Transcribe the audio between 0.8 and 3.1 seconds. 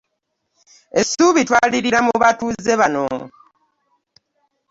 Essuubi twalirina mu batuuze bano.